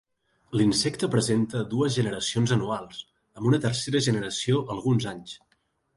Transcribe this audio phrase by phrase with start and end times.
[0.59, 3.03] L'insecte presenta dues generacions anuals,
[3.41, 5.37] amb una tercera generació alguns anys.